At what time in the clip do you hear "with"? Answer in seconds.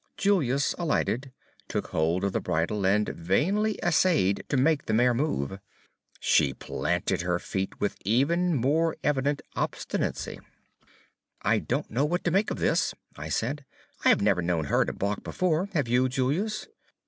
7.79-7.97